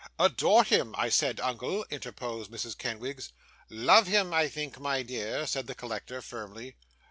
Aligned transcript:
'"Adore 0.17 0.63
him," 0.63 0.95
I 0.97 1.09
said, 1.09 1.39
uncle,' 1.39 1.85
interposed 1.91 2.49
Mrs. 2.49 2.75
Kenwigs. 2.75 3.33
'"Love 3.69 4.07
him," 4.07 4.33
I 4.33 4.47
think, 4.49 4.79
my 4.79 5.03
dear,' 5.03 5.45
said 5.45 5.67
the 5.67 5.75
collector, 5.75 6.23
firmly. 6.23 6.75